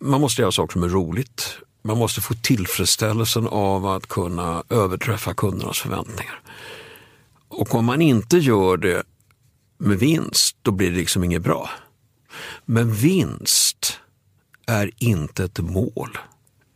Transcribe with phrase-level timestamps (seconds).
[0.00, 1.58] man måste göra saker som är roligt.
[1.82, 6.40] Man måste få tillfredsställelsen av att kunna överträffa kundernas förväntningar.
[7.48, 9.02] Och om man inte gör det
[9.78, 11.70] med vinst, då blir det liksom inget bra.
[12.64, 14.00] Men vinst
[14.66, 16.18] är inte ett mål,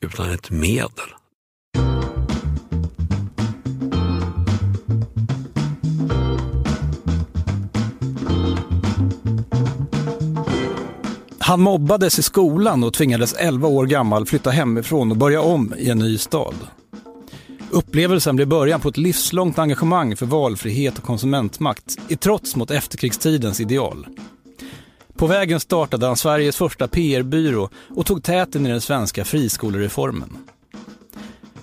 [0.01, 1.15] utan ett medel.
[11.55, 15.91] Han mobbades i skolan och tvingades 11 år gammal flytta hemifrån och börja om i
[15.91, 16.55] en ny stad.
[17.71, 23.61] Upplevelsen blev början på ett livslångt engagemang för valfrihet och konsumentmakt i trots mot efterkrigstidens
[23.61, 24.07] ideal.
[25.17, 30.37] På vägen startade han Sveriges första PR-byrå och tog täten i den svenska friskolereformen.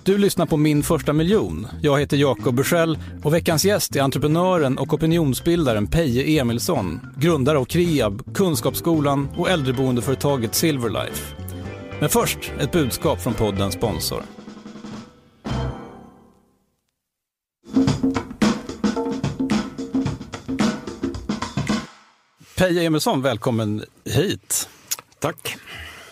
[0.04, 1.66] Du lyssnar på Min första miljon.
[1.82, 7.64] Jag heter Jakob Bursell och veckans gäst är entreprenören och opinionsbildaren Peje Emilsson, grundare av
[7.64, 11.36] Kreab, Kunskapsskolan och äldreboendeföretaget Silverlife.
[12.00, 14.22] Men först ett budskap från poddens sponsor.
[22.56, 24.68] Peje Emilsson, välkommen hit.
[25.18, 25.56] Tack.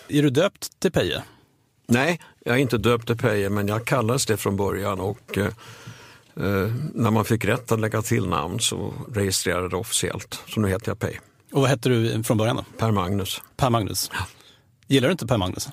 [0.07, 1.23] Är du döpt till Peje?
[1.91, 5.45] Nej, jag är inte döpt till Peje, men jag kallades det från början och eh,
[5.45, 10.43] eh, när man fick rätt att lägga till namn så registrerade det officiellt.
[10.47, 11.19] Så nu heter jag Peje.
[11.51, 12.65] Och vad hette du från början då?
[12.77, 13.41] Per Magnus.
[13.57, 14.11] Per Magnus.
[14.13, 14.19] Ja.
[14.87, 15.69] Gillar du inte Per Magnus?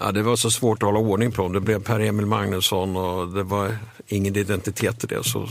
[0.00, 1.52] Ja, det var så svårt att hålla ordning på dem.
[1.52, 5.48] Det blev Per Emil Magnusson och det var ingen identitet i det så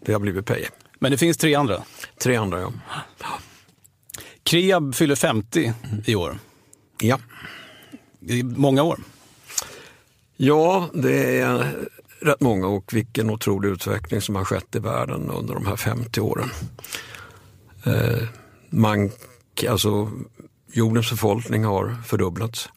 [0.00, 0.68] det har blivit Peje.
[0.98, 1.82] Men det finns tre andra?
[2.22, 2.72] Tre andra, ja.
[4.42, 5.72] Kreab fyller 50
[6.06, 6.38] i år.
[7.00, 7.18] Ja.
[8.20, 9.00] Det är många år.
[10.40, 11.76] Ja, det är
[12.20, 16.20] rätt många och vilken otrolig utveckling som har skett i världen under de här 50
[16.20, 16.50] åren.
[17.84, 18.28] Eh,
[18.70, 19.10] man,
[19.68, 20.10] alltså,
[20.72, 22.68] jordens befolkning har fördubblats.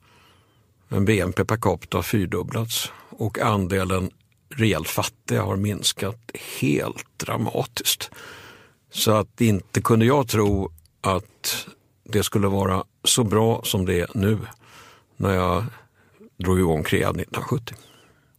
[0.87, 4.11] Men BNP per capita har fyrdubblats och andelen
[4.49, 8.11] rejält fattiga har minskat helt dramatiskt.
[8.91, 10.71] Så att inte kunde jag tro
[11.01, 11.67] att
[12.03, 14.39] det skulle vara så bra som det är nu
[15.17, 15.65] när jag
[16.43, 17.75] drog igång Kreab 1970.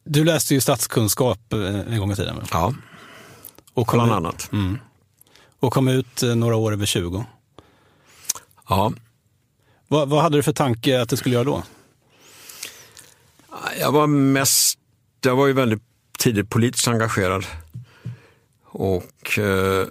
[0.05, 2.37] Du läste ju statskunskap eh, en gång i tiden.
[2.51, 2.75] Ja,
[3.75, 4.53] och bland ut, annat.
[4.53, 4.79] Mm.
[5.61, 7.25] Och kom ut eh, några år över 20.
[8.69, 8.93] Ja.
[9.89, 11.63] Vad, vad hade du för tanke att du skulle göra då?
[13.81, 14.79] Jag var mest,
[15.21, 15.83] jag var ju väldigt
[16.19, 17.47] tidigt politiskt engagerad.
[18.65, 19.87] Och eh,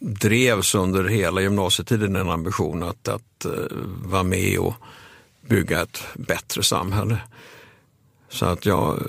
[0.00, 3.66] drevs under hela gymnasietiden en ambition att, att uh,
[4.04, 4.74] vara med och
[5.50, 7.18] bygga ett bättre samhälle.
[8.28, 9.02] Så att jag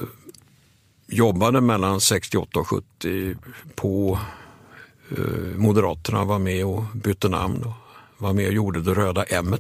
[1.07, 3.35] jobbade mellan 68 och 70
[3.75, 4.19] på
[5.17, 7.73] eh, Moderaterna, var med och bytte namn och
[8.17, 9.55] var med och gjorde det röda M.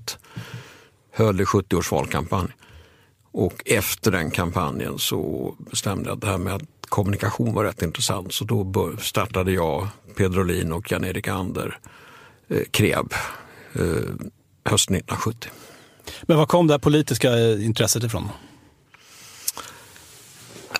[1.11, 2.47] Höll i 70 års valkampanj.
[3.31, 7.81] Och efter den kampanjen så bestämde jag att det här med att kommunikation var rätt
[7.81, 8.33] intressant.
[8.33, 11.79] Så då startade jag, Pedro Lin och Jan-Erik Ander
[12.47, 13.13] eh, Kreab
[13.73, 13.83] eh,
[14.65, 15.49] hösten 1970.
[16.21, 18.29] Men var kom det här politiska eh, intresset ifrån?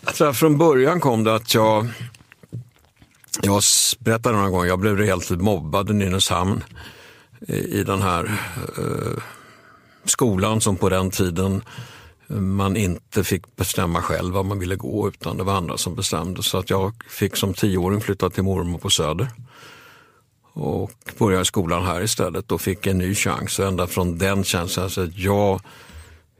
[0.04, 1.88] Alltså, från början kom det att jag,
[3.42, 3.62] jag
[4.00, 6.64] berättade några gånger, jag blev rejält mobbad i Nynäshamn
[7.48, 8.32] i, i den här
[8.78, 9.24] eh,
[10.06, 11.62] skolan som på den tiden
[12.30, 15.96] eh, man inte fick bestämma själv var man ville gå utan det var andra som
[15.96, 16.44] bestämde.
[16.44, 19.28] Så att jag fick som tioåring flytta till mormor på Söder
[20.54, 23.60] och började skolan här istället och fick en ny chans.
[23.60, 25.62] Och ända från den känslan så att jag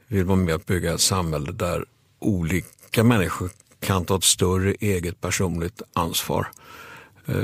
[0.06, 1.84] vill vara med och bygga ett samhälle där
[2.18, 3.50] olika människor
[3.80, 6.46] kan ta ett större eget personligt ansvar.
[7.26, 7.36] Eh,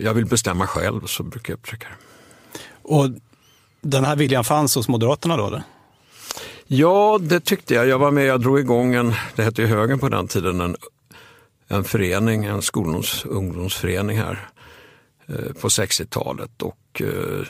[0.00, 2.58] jag vill bestämma själv, så brukar jag uttrycka det.
[2.82, 3.10] Och
[3.80, 5.46] den här viljan fanns hos Moderaterna då?
[5.46, 5.62] Eller?
[6.66, 7.86] Ja, det tyckte jag.
[7.86, 10.76] Jag var med, jag drog igång en, det hette ju Högen på den tiden, en,
[11.68, 14.50] en förening, en skolans ungdomsförening här
[15.28, 16.62] Eh, på 60-talet.
[16.62, 17.46] Och eh,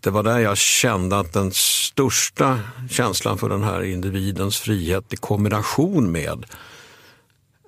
[0.00, 2.60] det var där jag kände att den största
[2.90, 6.46] känslan för den här individens frihet i kombination med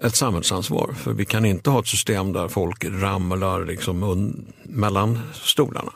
[0.03, 0.93] ett samhällsansvar.
[0.93, 5.93] För vi kan inte ha ett system där folk ramlar liksom mellan stolarna.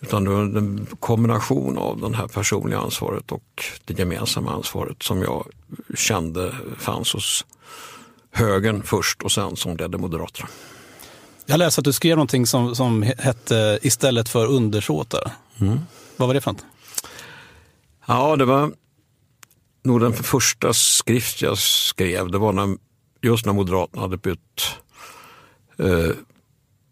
[0.00, 5.22] Utan det var en kombination av det här personliga ansvaret och det gemensamma ansvaret som
[5.22, 5.46] jag
[5.94, 7.46] kände fanns hos
[8.30, 10.48] högern först och sen som ledde Moderaterna.
[11.46, 15.32] Jag läste att du skrev någonting som, som hette Istället för undersåtar.
[15.60, 15.78] Mm.
[16.16, 16.64] Vad var det för något?
[18.06, 18.72] Ja, det var
[19.82, 22.30] nog den första skrift jag skrev.
[22.30, 22.76] Det var när,
[23.22, 24.74] just när Moderaterna hade bytt
[25.78, 26.10] eh,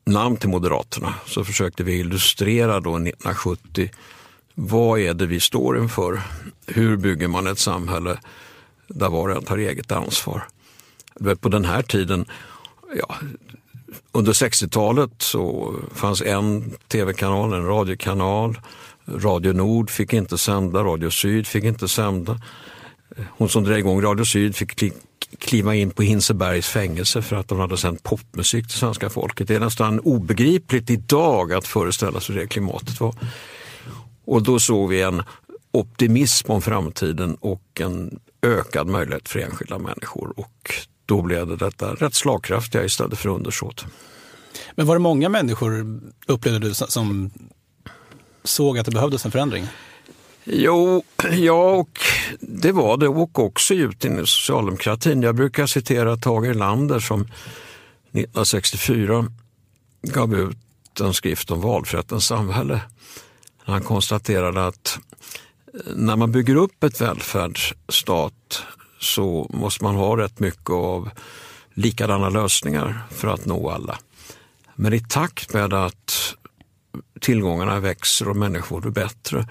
[0.06, 3.90] namn till Moderaterna så försökte vi illustrera då 1970
[4.54, 6.22] vad är det vi står inför?
[6.66, 8.18] Hur bygger man ett samhälle
[8.86, 10.48] där var och en tar eget ansvar?
[11.40, 12.26] På den här tiden,
[12.96, 13.16] ja,
[14.12, 18.60] under 60-talet så fanns en tv-kanal, en radiokanal.
[19.06, 22.40] Radio Nord fick inte sända, Radio Syd fick inte sända.
[23.30, 24.92] Hon som drev igång Radio Syd fick
[25.38, 29.48] kliva in på Hinsebergs fängelse för att de hade sänt popmusik till svenska folket.
[29.48, 33.14] Det är nästan obegripligt idag att föreställa sig hur det klimatet var.
[34.24, 35.22] Och då såg vi en
[35.72, 40.32] optimism om framtiden och en ökad möjlighet för enskilda människor.
[40.36, 40.72] Och
[41.06, 43.86] då blev det detta rätt slagkraftiga istället för undersåt.
[44.74, 47.30] Men var det många människor, upplevde du, som
[48.44, 49.66] såg att det behövdes en förändring?
[50.44, 51.98] Jo, ja och
[52.40, 55.22] det var det och också djupt in i socialdemokratin.
[55.22, 59.26] Jag brukar citera Tage Erlander som 1964
[60.02, 60.56] gav ut
[61.00, 62.80] en skrift om valfrihetens samhälle.
[63.58, 64.98] Han konstaterade att
[65.96, 68.62] när man bygger upp ett välfärdsstat
[69.04, 71.10] så måste man ha rätt mycket av
[71.74, 73.98] likadana lösningar för att nå alla.
[74.74, 76.34] Men i takt med att
[77.20, 79.48] tillgångarna växer och människor blir bättre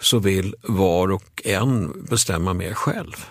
[0.00, 3.26] så vill var och en bestämma mer själv.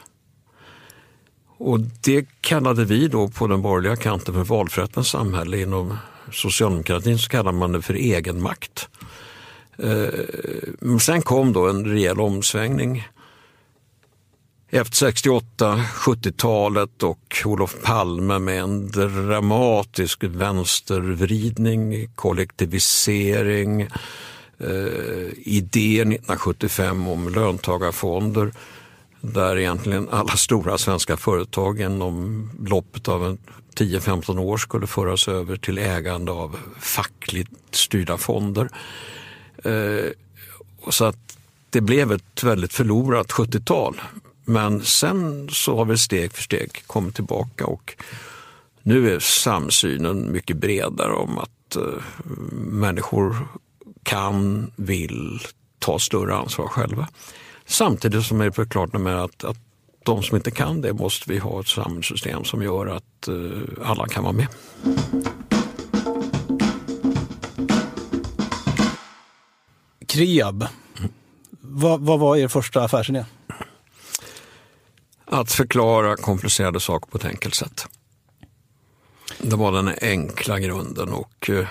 [1.57, 5.61] Och det kallade vi då på den borgerliga kanten för valfrihetens samhälle.
[5.61, 5.97] Inom
[6.31, 8.89] socialdemokratin så kallar man det för egenmakt.
[9.77, 13.07] Eh, sen kom då en rejäl omsvängning
[14.75, 23.87] efter 68, 70-talet och Olof Palme med en dramatisk vänstervridning, kollektivisering, eh,
[25.35, 28.51] idén 1975 om löntagarfonder
[29.21, 33.37] där egentligen alla stora svenska företag inom loppet av
[33.75, 38.69] 10-15 år skulle föras över till ägande av fackligt styrda fonder.
[39.63, 40.11] Eh,
[40.89, 41.37] så att
[41.69, 44.01] det blev ett väldigt förlorat 70-tal.
[44.45, 47.95] Men sen så har vi steg för steg kommit tillbaka och
[48.83, 52.03] nu är samsynen mycket bredare om att eh,
[52.53, 53.47] människor
[54.03, 55.39] kan, vill
[55.79, 57.07] ta större ansvar själva.
[57.65, 59.57] Samtidigt som det är klart med att, att
[60.03, 64.07] de som inte kan det måste vi ha ett samhällssystem som gör att eh, alla
[64.07, 64.47] kan vara med.
[70.07, 71.11] Kreab, mm.
[71.61, 73.25] vad, vad var er första affärsidé?
[75.39, 77.87] Att förklara komplicerade saker på ett enkelt sätt.
[79.41, 81.67] Det var den enkla grunden och eh,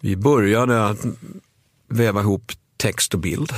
[0.00, 0.98] vi började att
[1.88, 3.52] väva ihop text och bild.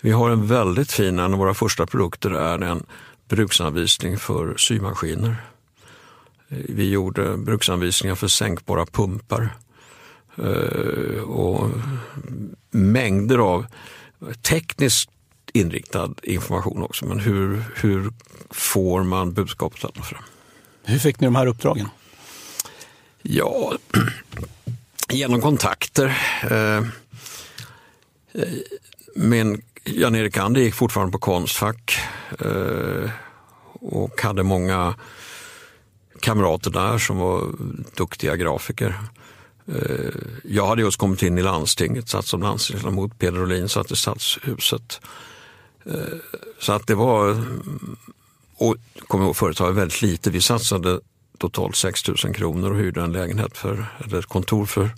[0.00, 2.86] Vi har en väldigt fin, en av våra första produkter är en
[3.28, 5.36] bruksanvisning för symaskiner.
[6.48, 9.56] Vi gjorde bruksanvisningar för sänkbara pumpar
[10.36, 11.70] eh, och
[12.70, 13.66] mängder av
[14.42, 15.10] tekniskt
[15.58, 17.04] inriktad information också.
[17.06, 18.12] Men hur, hur
[18.50, 20.22] får man budskapet att nå fram?
[20.84, 21.88] Hur fick ni de här uppdragen?
[23.22, 23.72] Ja,
[25.08, 26.18] genom kontakter.
[26.50, 26.76] Eh,
[28.32, 28.48] eh,
[29.14, 31.98] men Jan-Erik Ander gick fortfarande på Konstfack
[32.38, 33.10] eh,
[33.72, 34.94] och hade många
[36.20, 37.44] kamrater där som var
[37.96, 38.94] duktiga grafiker.
[40.44, 43.18] Jag hade just kommit in i landstinget, satt som landstingsledamot.
[43.18, 45.00] Peder Olin satt i Stadshuset.
[45.90, 46.18] Eh,
[46.60, 47.44] så att det var,
[48.56, 48.76] och
[49.06, 50.30] kommer ihåg företaget väldigt lite.
[50.30, 51.00] Vi satsade
[51.38, 54.90] totalt 6 000 kronor och hyrde en lägenhet för, eller ett kontor för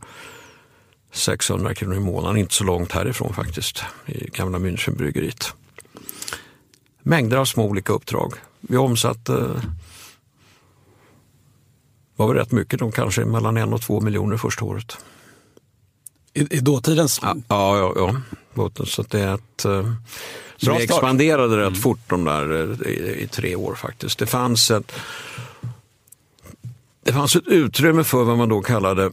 [1.12, 2.36] 600 kronor i månaden.
[2.36, 5.54] Inte så långt härifrån faktiskt, i gamla Münchenbryggeriet.
[7.02, 8.34] Mängder av små olika uppdrag.
[8.60, 9.62] Vi omsatte
[12.16, 14.96] var väl rätt mycket, de kanske mellan en och två miljoner första året.
[16.34, 17.20] I, i dåtidens?
[17.22, 18.84] Ja, ja, ja.
[18.84, 19.92] Så det är ett, eh,
[20.58, 21.80] så vi expanderade rätt mm.
[21.80, 24.18] fort de där eh, i, i, tre år faktiskt.
[24.18, 24.92] Det fanns, ett,
[27.04, 29.10] det fanns ett utrymme för vad man då kallade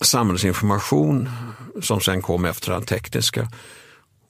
[0.00, 1.28] samhällsinformation
[1.82, 3.48] som sen kom efter den tekniska.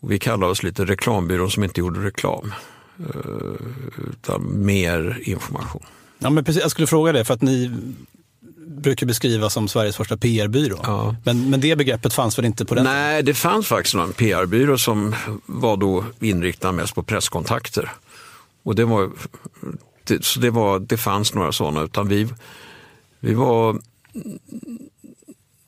[0.01, 2.55] Och vi kallade oss lite reklambyrån som inte gjorde reklam.
[2.99, 5.83] Eh, utan mer information.
[6.19, 7.71] Ja, men precis, jag skulle fråga det, för att ni
[8.67, 10.79] brukar beskrivas som Sveriges första PR-byrå.
[10.83, 11.17] Ja.
[11.25, 13.25] Men, men det begreppet fanns väl inte på den Nej, tiden?
[13.25, 15.15] det fanns faktiskt en PR-byrå som
[15.47, 17.93] var då inriktad mest på presskontakter.
[18.63, 19.11] Och det, var,
[20.05, 22.29] det, så det, var, det fanns några sådana, utan vi,
[23.21, 23.79] vi var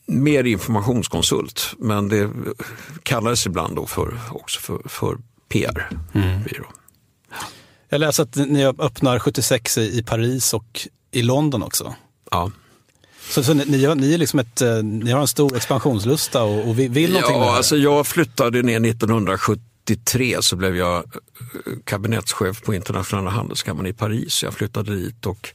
[0.06, 2.30] mer informationskonsult, men det
[3.02, 6.64] kallades ibland då för, också för, för PR-byrå.
[6.64, 6.76] Mm.
[7.88, 11.94] Jag läser att ni öppnar 76 i Paris och i London också.
[12.30, 12.50] Ja.
[13.28, 13.64] Så, så ni,
[13.96, 17.38] ni, är liksom ett, eh, ni har en stor expansionslusta och, och vill, någonting ja,
[17.38, 23.86] med det alltså Jag flyttade ner 1973 så blev jag eh, kabinettschef på internationella handelskammaren
[23.86, 24.42] i Paris.
[24.42, 25.48] Jag flyttade dit och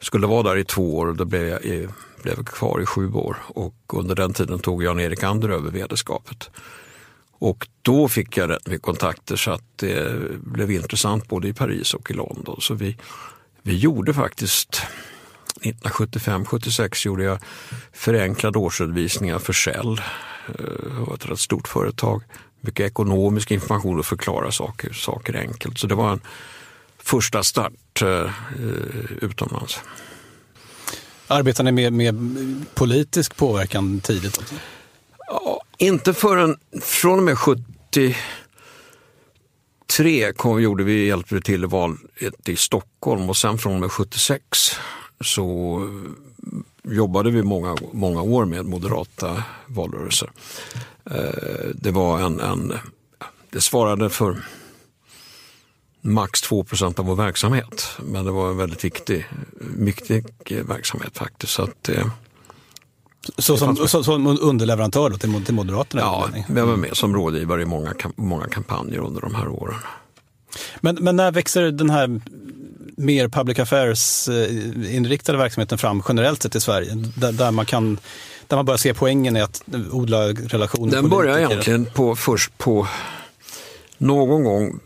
[0.00, 1.60] skulle vara där i två år och då blev jag,
[2.22, 3.36] blev jag kvar i sju år.
[3.48, 6.50] Och under den tiden tog Jan-Erik Ander över vederskapet.
[7.38, 11.94] Och då fick jag rätt mycket kontakter så att det blev intressant både i Paris
[11.94, 12.60] och i London.
[12.60, 12.96] Så vi,
[13.62, 14.82] vi gjorde faktiskt
[15.60, 17.38] 1975-76 gjorde jag
[17.92, 20.00] förenklade årsredovisningar för Shell.
[20.46, 22.22] Det var ett rätt stort företag.
[22.60, 25.78] Mycket ekonomisk information och förklara saker, saker enkelt.
[25.78, 26.20] Så det var en
[26.98, 28.30] första start eh,
[29.20, 29.80] utomlands.
[31.26, 34.52] Arbetar ni med, med politisk påverkan tidigt?
[35.26, 38.14] Ja, inte förrän från och med 73
[40.36, 43.92] kom, gjorde vi, hjälpte vi till i valet i Stockholm och sen från och med
[43.92, 44.40] 76
[45.20, 45.80] så
[46.82, 50.30] jobbade vi många, många år med moderata valrörelser.
[51.10, 52.72] Eh, det var en, en
[53.50, 54.36] det svarade för
[56.00, 57.88] max 2% av vår verksamhet.
[57.98, 59.26] Men det var en väldigt viktig,
[59.76, 60.24] viktig
[60.68, 61.52] verksamhet faktiskt.
[61.52, 62.06] Så att, eh,
[63.38, 66.02] så som, så, som underleverantör då till, till Moderaterna?
[66.02, 69.78] Ja, jag var med som rådgivare i många, många kampanjer under de här åren.
[70.80, 72.20] Men, men när växer den här
[72.98, 76.94] mer public affairs-inriktade verksamheten fram generellt sett i Sverige?
[76.94, 77.98] Där, där, man kan
[78.46, 80.92] där man börjar se poängen i att odla relationer?
[80.92, 82.86] Den börjar egentligen på, först på
[83.98, 84.80] någon gång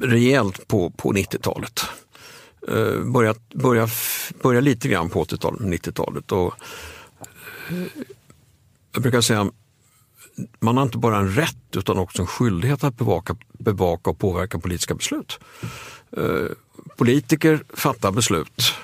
[0.00, 1.80] rejält på, på 90-talet.
[2.70, 3.88] Uh, börja, börja,
[4.42, 6.32] börja lite grann på 80-talet, 90-talet.
[6.32, 6.54] Och,
[7.72, 7.86] uh,
[8.92, 9.50] jag brukar säga
[10.60, 14.58] man har inte bara en rätt utan också en skyldighet att bevaka, bevaka och påverka
[14.58, 15.38] politiska beslut.
[16.16, 16.50] Eh,
[16.96, 18.74] politiker fattar beslut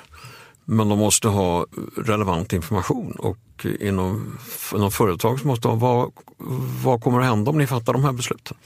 [0.65, 4.39] men de måste ha relevant information och inom,
[4.75, 6.13] inom företag så måste de ha vad,
[6.85, 8.57] vad kommer att hända om ni fattar de här besluten?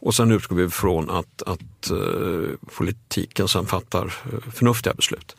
[0.00, 5.36] Och sen utgår vi från att, att uh, politiken sen fattar eh, förnuftiga beslut.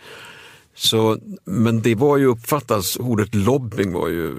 [0.75, 4.35] Så, men det var ju uppfattas, ordet lobbying var ju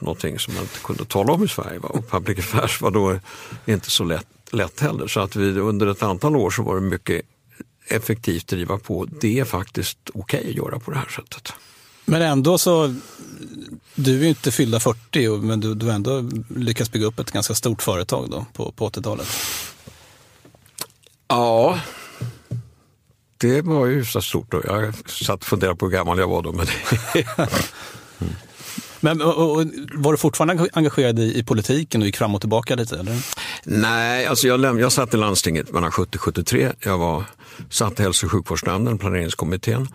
[0.00, 1.78] någonting som man inte kunde tala om i Sverige.
[1.78, 1.88] Va?
[1.88, 3.18] Och public affairs var då
[3.66, 5.06] inte så lätt, lätt heller.
[5.06, 7.22] Så att vi under ett antal år så var det mycket
[7.90, 9.06] effektivt driva på.
[9.20, 11.52] Det är faktiskt okej okay att göra på det här sättet.
[12.04, 12.94] Men ändå så,
[13.94, 17.54] du är inte fyllda 40 men du, du har ändå lyckats bygga upp ett ganska
[17.54, 19.28] stort företag då på, på 80-talet.
[21.28, 21.80] Ja,
[23.36, 24.62] det var ju så stort då.
[24.64, 26.52] Jag satt och funderade på hur gammal jag var då.
[26.52, 26.66] Men,
[28.18, 28.34] mm
[29.00, 32.74] men och, och, var du fortfarande engagerad i, i, politiken och gick fram och tillbaka
[32.74, 32.98] lite?
[32.98, 33.22] Eller?
[33.64, 36.72] Nej, alltså jag, läm- jag satt i landstinget mellan 70 och 73.
[36.80, 37.24] Jag var,
[37.70, 39.88] satt i hälso och sjukvårdsnämnden, planeringskommittén.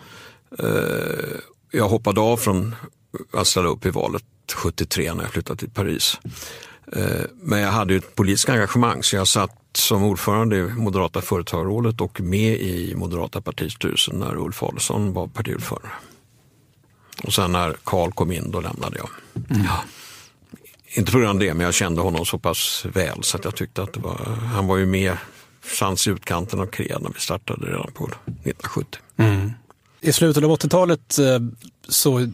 [0.63, 0.69] Uh,
[1.71, 2.75] jag hoppade av från
[3.33, 6.17] att ställa upp i valet 73 när jag flyttade till Paris.
[6.97, 7.03] Uh,
[7.41, 12.01] men jag hade ju ett politiskt engagemang så jag satt som ordförande i Moderata företagarrådet
[12.01, 15.89] och med i Moderata partistyrelsen när Ulf Adelsohn var partiordförande.
[17.23, 19.09] Och sen när Karl kom in då lämnade jag.
[19.49, 19.65] Mm.
[19.65, 19.83] Ja.
[20.87, 23.55] Inte på grund av det, men jag kände honom så pass väl så att jag
[23.55, 25.17] tyckte att det var, han var ju med,
[25.61, 28.99] fanns i utkanten av KREA när vi startade redan på 1970.
[29.17, 29.51] Mm.
[30.01, 31.39] I slutet av 80-talet eh,
[31.87, 32.31] så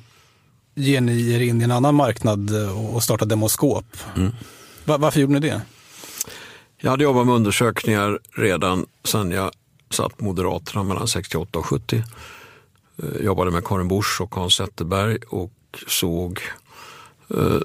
[0.75, 3.97] ger ni er in i en annan marknad eh, och startar Demoskop.
[4.15, 4.31] Mm.
[4.85, 5.61] Varför gjorde ni det?
[6.77, 9.51] Jag hade jobbat med undersökningar redan sedan jag
[9.89, 12.03] satt Moderaterna mellan 68 och 70.
[13.01, 15.53] Jag jobbade med Karin Busch och Hans Zetterberg och
[15.87, 16.39] såg
[17.29, 17.59] eh,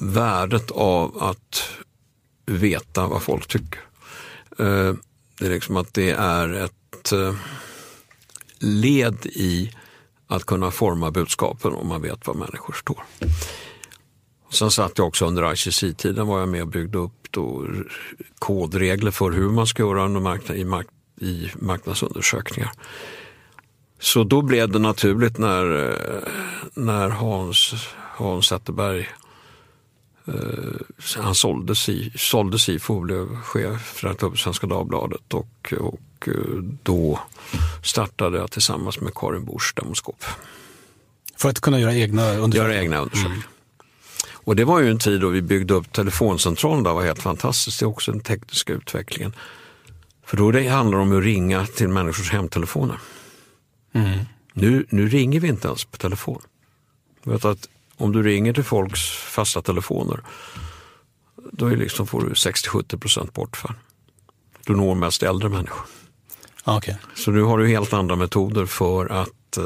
[0.00, 1.68] värdet av att
[2.46, 3.80] veta vad folk tycker.
[4.58, 4.94] Eh,
[5.38, 7.34] det är liksom att det är ett eh,
[8.58, 9.72] led i
[10.26, 13.02] att kunna forma budskapen om man vet var människor står.
[14.50, 17.66] Sen satt jag också under ICC-tiden var jag med och byggde upp då
[18.38, 20.86] kodregler för hur man ska göra under marknad, i, mark,
[21.20, 22.72] i marknadsundersökningar.
[24.02, 26.28] Så då blev det naturligt när, eh,
[26.74, 29.08] när Hans, Hans Zetterberg
[30.26, 31.74] eh, han sålde,
[32.16, 36.34] sålde Sifo och blev chef för Svenska Dagbladet och, och eh,
[36.82, 37.20] då
[37.82, 40.24] startade jag tillsammans med Karin Busch Demoskop.
[41.36, 42.68] För att kunna göra egna undersökningar?
[42.68, 43.36] Göra egna undersökningar.
[43.36, 43.48] Mm.
[44.32, 47.80] Och det var ju en tid då vi byggde upp telefoncentralen, det var helt fantastiskt.
[47.80, 49.34] Det är också den tekniska utvecklingen.
[50.26, 52.98] För då det handlar om att ringa till människors hemtelefoner.
[53.92, 54.18] Mm.
[54.52, 56.42] Nu, nu ringer vi inte ens på telefon.
[57.24, 60.20] Vet att om du ringer till folks fasta telefoner,
[61.52, 63.74] då är liksom, får du 60-70% bortfall.
[64.66, 65.86] Du når mest äldre människor.
[66.64, 66.94] Okay.
[67.14, 69.64] Så nu har du helt andra metoder för att eh,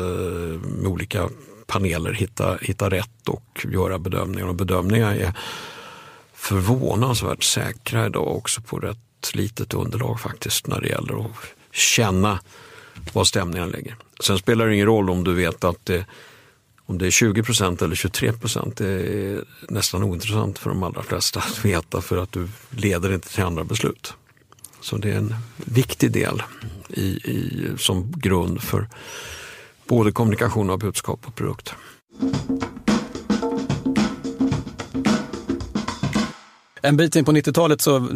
[0.60, 1.28] med olika
[1.66, 4.46] paneler hitta, hitta rätt och göra bedömningar.
[4.48, 5.34] Och bedömningar är
[6.34, 11.30] förvånansvärt säkra idag också på rätt litet underlag faktiskt när det gäller att
[11.72, 12.40] känna
[13.12, 13.96] var stämningen ligger.
[14.20, 16.06] Sen spelar det ingen roll om du vet att det,
[16.86, 18.76] om det är 20 procent eller 23 procent.
[18.76, 23.28] Det är nästan ointressant för de allra flesta att veta för att du leder inte
[23.28, 24.14] till andra beslut.
[24.80, 26.42] Så det är en viktig del
[26.88, 28.88] i, i, som grund för
[29.86, 31.74] både kommunikation av budskap och produkt.
[36.82, 38.08] En bit in på 90-talet så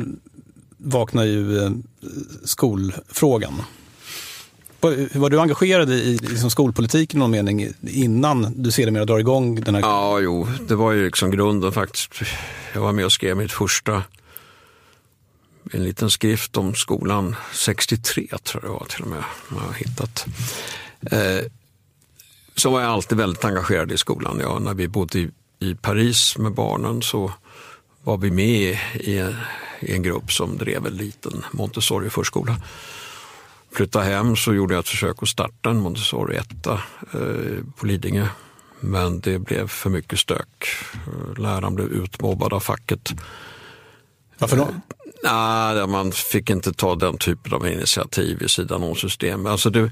[0.77, 1.71] vaknar ju eh,
[2.45, 3.63] skolfrågan.
[4.81, 9.75] Var du engagerad i liksom skolpolitiken i någon mening innan du sedermera drar igång den
[9.75, 9.83] här?
[9.83, 12.11] Ja, jo, det var ju liksom grunden faktiskt.
[12.75, 14.03] Jag var med och skrev mitt första,
[15.73, 19.73] en liten skrift om skolan, 63 tror jag det var till och med, jag har
[19.73, 20.27] hittat.
[21.11, 21.47] Eh,
[22.57, 24.39] så var jag alltid väldigt engagerad i skolan.
[24.41, 27.33] Ja, när vi bodde i, i Paris med barnen så
[28.03, 29.27] var vi med i,
[29.81, 32.57] i en grupp som drev en liten Montessori-förskola.
[33.73, 36.73] Flyttade hem så gjorde jag ett försök att starta en Montessori-etta
[37.13, 38.27] eh, på Lidingö.
[38.81, 40.67] Men det blev för mycket stök.
[41.37, 43.13] Läraren blev utmobbad av facket.
[44.39, 44.69] Varför då?
[45.23, 49.47] Nej, man fick inte ta den typen av initiativ i sidan om system.
[49.47, 49.91] Alltså det,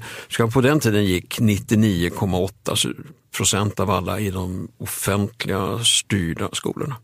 [0.53, 2.95] på den tiden gick 99,8
[3.37, 6.95] procent av alla i de offentliga styrda skolorna.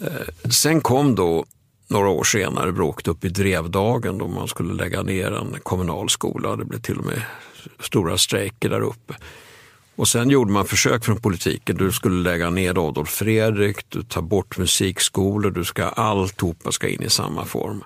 [0.00, 1.44] Eh, sen kom då
[1.88, 6.56] några år senare bråket upp i Drevdagen då man skulle lägga ner en kommunal skola.
[6.56, 7.22] Det blev till och med
[7.80, 9.14] stora strejker där uppe.
[9.96, 11.76] Och sen gjorde man försök från politiken.
[11.76, 17.02] Du skulle lägga ner Adolf Fredrik, du tar bort musikskolor, du ska alltihopa ska in
[17.02, 17.84] i samma form.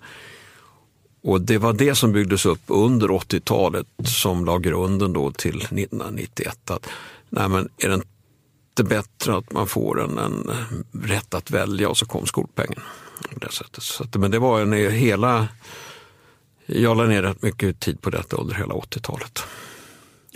[1.23, 6.71] Och det var det som byggdes upp under 80-talet som la grunden då till 1991.
[6.71, 6.87] Att,
[7.31, 10.51] nej men är det inte bättre att man får en, en
[10.93, 12.81] rätt att välja och så kom skolpengen.
[13.79, 15.49] Så att, men det var en hela,
[16.67, 19.43] jag la ner rätt mycket tid på detta under hela 80-talet.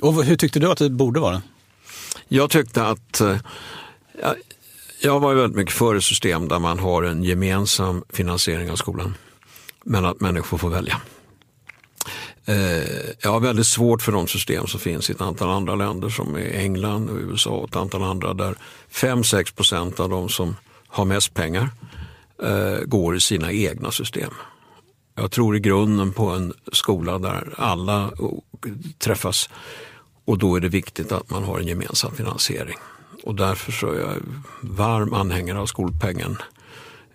[0.02, 1.42] Och hur tyckte du att det borde vara?
[2.28, 3.36] Jag tyckte att eh,
[4.20, 4.34] jag,
[5.00, 9.14] jag var väldigt mycket för ett system där man har en gemensam finansiering av skolan.
[9.84, 11.00] Men att människor får välja.
[12.44, 16.08] Eh, jag har väldigt svårt för de system som finns i ett antal andra länder
[16.08, 18.54] som är England och USA och ett antal andra där
[18.92, 21.68] 5-6 procent av de som har mest pengar
[22.42, 24.30] Eh, går i sina egna system.
[25.14, 28.38] Jag tror i grunden på en skola där alla oh,
[28.98, 29.50] träffas
[30.24, 32.78] och då är det viktigt att man har en gemensam finansiering.
[33.22, 34.16] Och därför så är jag
[34.60, 36.36] varm anhängare av skolpengen.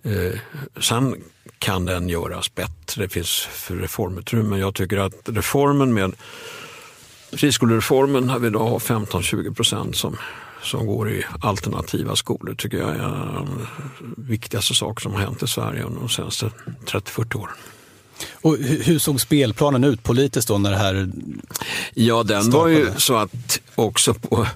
[0.03, 0.39] Eh,
[0.81, 1.15] sen
[1.59, 4.57] kan den göras bättre, det finns för reformutrymme.
[4.57, 6.15] Jag tycker att reformen med
[7.31, 10.17] friskolereformen, när vi idag har 15-20 procent som,
[10.67, 13.67] som går i alternativa skolor, tycker jag är den
[14.17, 16.51] viktigaste sak som har hänt i Sverige under de senaste
[16.85, 17.55] 30-40 åren.
[18.41, 21.09] Och hur såg spelplanen ut politiskt då när det här
[21.93, 22.63] Ja, den startade?
[22.63, 24.47] var ju så att också på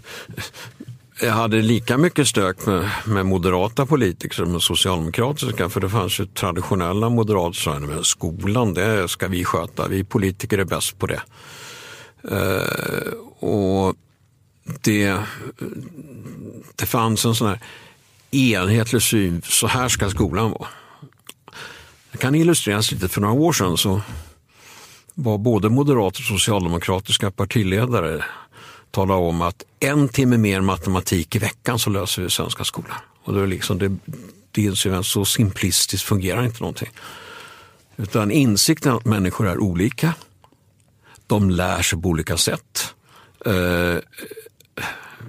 [1.22, 5.70] jag hade lika mycket stök med, med moderata politiker som med socialdemokratiska.
[5.70, 9.88] För det fanns ju traditionella moderater som sa skolan, det ska vi sköta.
[9.88, 11.22] Vi politiker är bäst på det.
[12.32, 13.96] Uh, och
[14.64, 15.18] det,
[16.76, 17.60] det fanns en sån här
[18.32, 20.68] enhetlig syn, så här ska skolan vara.
[22.12, 23.08] Det kan illustreras lite.
[23.08, 24.02] För några år sedan så
[25.14, 28.26] var både moderater och socialdemokratiska partiledare
[28.92, 32.98] talade om att en timme mer matematik i veckan så löser vi svenska skolan.
[33.24, 33.98] Och då är liksom det,
[34.52, 36.90] det så simplistiskt fungerar inte någonting.
[37.98, 40.14] Utan insikten att människor är olika,
[41.28, 42.94] de lär sig på olika sätt.
[43.46, 43.98] Eh,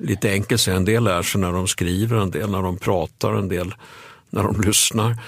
[0.03, 3.33] Lite enkelt säga, en del lär sig när de skriver, en del när de pratar,
[3.33, 3.75] en del
[4.31, 5.23] när de lyssnar.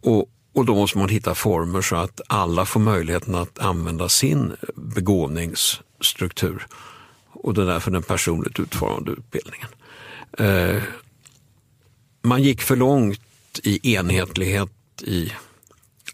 [0.00, 4.56] Och, och då måste man hitta former så att alla får möjligheten att använda sin
[4.74, 6.66] begåvningsstruktur.
[7.32, 9.68] Och det är därför den personligt utformade utbildningen.
[10.38, 10.82] Eh,
[12.22, 13.20] man gick för långt
[13.62, 14.70] i enhetlighet
[15.02, 15.32] i,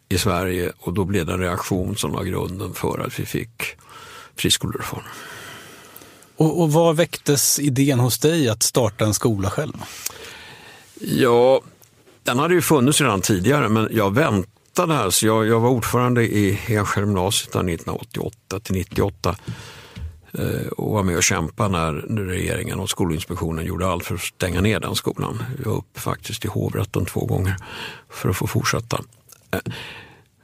[0.09, 3.77] i Sverige och då blev det en reaktion som var grunden för att vi fick
[4.37, 5.11] friskolereformen.
[6.43, 9.73] Och, och var väcktes idén hos dig att starta en skola själv?
[11.01, 11.61] Ja,
[12.23, 14.99] den hade ju funnits redan tidigare men jag väntade.
[14.99, 19.37] Alltså jag, jag var ordförande i Enskede gymnasiet 1988 till 98
[20.33, 21.93] eh, och var med och kämpade när
[22.25, 25.43] regeringen och Skolinspektionen gjorde allt för att stänga ner den skolan.
[25.65, 27.57] Jag var upp faktiskt i hovrätten två gånger
[28.11, 29.01] för att få fortsätta.
[29.51, 29.73] Eh,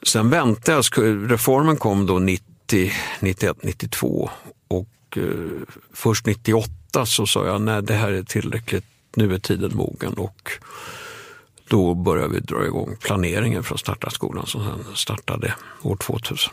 [0.02, 4.30] sen väntade jag, reformen kom då 90, 91, 92
[5.08, 5.24] och eh,
[5.92, 8.84] först 98 detta så sa jag nej det här är tillräckligt,
[9.16, 10.52] nu är tiden mogen och
[11.68, 16.52] då började vi dra igång planeringen för att starta skolan som sen startade år 2000.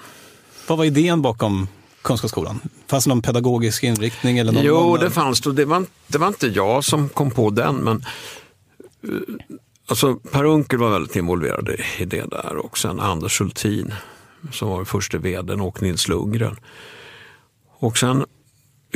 [0.68, 1.68] Vad var idén bakom
[2.02, 2.60] Kunskapsskolan?
[2.88, 4.38] Fanns det någon pedagogisk inriktning?
[4.38, 5.00] Eller någon jo, någon...
[5.00, 5.54] det fanns det.
[5.54, 8.06] Det var, det var inte jag som kom på den, men
[9.04, 9.10] eh,
[9.88, 13.94] alltså, Per Unckel var väldigt involverad i det där och sen Anders Schultin
[14.52, 16.56] som var förste vdn och Nils Lundgren.
[17.80, 18.26] Och sen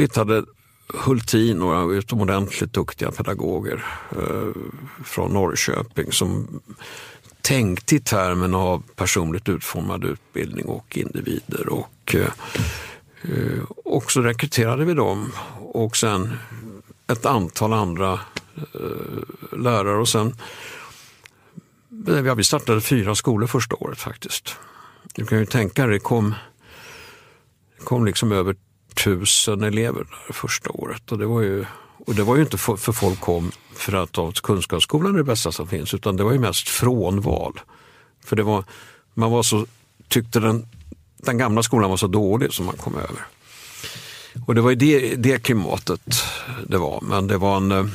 [0.02, 0.46] hittade
[0.94, 4.62] Hultin några utomordentligt duktiga pedagoger eh,
[5.06, 6.62] från Norrköping som
[7.42, 11.70] tänkte i termen av personligt utformad utbildning och individer.
[11.70, 16.38] Och, eh, och så rekryterade vi dem och sen
[17.08, 18.20] ett antal andra
[18.56, 20.36] eh, lärare och sen
[22.26, 24.56] ja, vi startade fyra skolor första året faktiskt.
[25.16, 26.36] Du kan ju tänka dig, det kom,
[27.78, 28.56] det kom liksom över
[29.04, 31.12] tusen elever där första året.
[31.12, 31.66] Och det var ju,
[32.06, 35.52] och det var ju inte för, för folk kom för att kunskapsskolan är det bästa
[35.52, 37.60] som finns, utan det var ju mest frånval.
[38.26, 38.64] För det var,
[39.14, 39.66] man var så,
[40.08, 40.68] tyckte den,
[41.18, 43.26] den gamla skolan var så dålig som man kom över.
[44.46, 46.24] Och det var ju det, det klimatet
[46.68, 47.72] det var, men det var en...
[47.72, 47.86] Eh,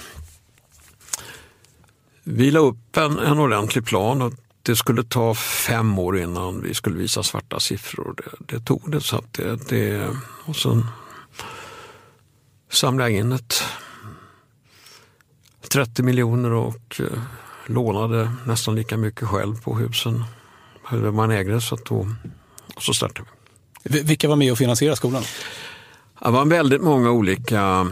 [2.26, 4.32] vi la upp en, en ordentlig plan och
[4.64, 8.14] det skulle ta fem år innan vi skulle visa svarta siffror.
[8.16, 9.00] Det, det tog det.
[9.00, 10.10] Så det, det,
[10.44, 10.86] och sen
[12.70, 13.62] samlade jag in ett
[15.72, 17.22] 30 miljoner och eh,
[17.66, 20.24] lånade nästan lika mycket själv på husen
[21.12, 21.60] man ägde.
[21.60, 22.08] Så då,
[22.74, 23.28] och så startade
[23.82, 24.02] vi.
[24.02, 25.22] Vilka var med och finansierade skolan?
[26.20, 27.86] Det var väldigt många olika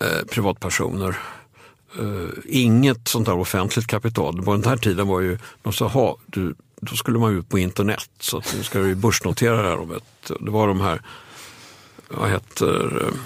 [0.00, 1.18] eh, privatpersoner
[2.00, 4.42] uh, inget sånt där offentligt kapital.
[4.42, 7.58] På den här tiden var ju, de sa, ha, du, då skulle man ut på
[7.58, 11.02] internet så att nu ska du börsnotera det här om ett, det var de här,
[12.08, 13.18] vad heter eh,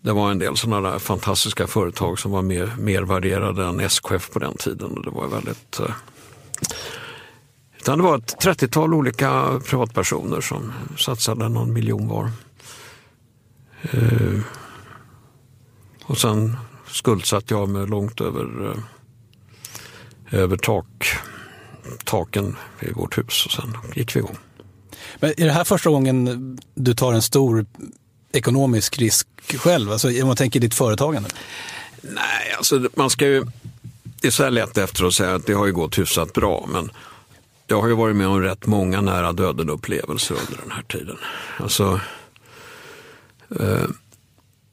[0.00, 4.30] det var en del sådana där fantastiska företag som var mer, mer värderade än SKF
[4.30, 4.90] på den tiden.
[4.90, 5.80] Och det var väldigt...
[5.80, 5.94] Eh,
[7.78, 12.30] utan det var ett 30-tal olika privatpersoner som satsade någon miljon var.
[13.94, 14.40] Uh,
[16.04, 16.56] och sen
[16.94, 18.74] skuldsatte jag mig långt över,
[20.30, 21.16] eh, över tak,
[22.04, 24.36] taken i vårt hus och sen gick vi igång.
[25.20, 27.66] Men är det här första gången du tar en stor
[28.32, 29.28] ekonomisk risk
[29.58, 29.92] själv?
[29.92, 31.28] Alltså om man tänker ditt företagande?
[32.00, 33.44] Nej, alltså man ska ju...
[34.20, 36.68] Det är så här lätt efter att säga att det har ju gått hyfsat bra,
[36.72, 36.90] men
[37.66, 41.16] jag har ju varit med om rätt många nära döden-upplevelser under den här tiden.
[41.58, 42.00] Alltså,
[43.60, 43.86] eh,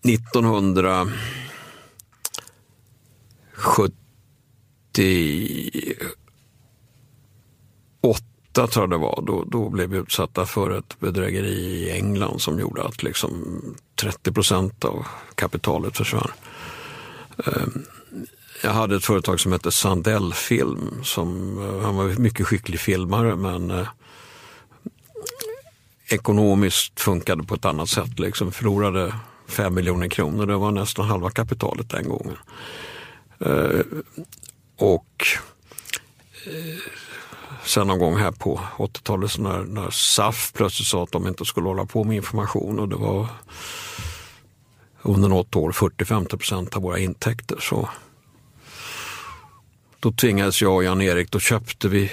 [0.04, 1.12] 1900
[3.54, 3.92] 78
[8.54, 12.60] tror jag det var, då, då blev vi utsatta för ett bedrägeri i England som
[12.60, 13.62] gjorde att liksom
[14.02, 16.32] 30 procent av kapitalet försvann.
[17.46, 17.86] Ehm,
[18.64, 21.00] jag hade ett företag som hette Sandell Film.
[21.04, 23.88] Som, eh, han var en mycket skicklig filmare men eh,
[26.10, 28.20] ekonomiskt funkade på ett annat sätt.
[28.20, 29.16] Liksom förlorade
[29.48, 32.38] 5 miljoner kronor, det var nästan halva kapitalet den gången.
[33.46, 33.82] Eh,
[34.78, 35.26] och
[36.46, 36.80] eh,
[37.64, 41.68] sen någon gång här på 80-talet när, när SAF plötsligt sa att de inte skulle
[41.68, 43.28] hålla på med information och det var
[45.02, 47.58] under något år 40-50 procent av våra intäkter.
[47.60, 47.90] Så
[50.00, 52.12] då tvingades jag och Jan-Erik, då köpte vi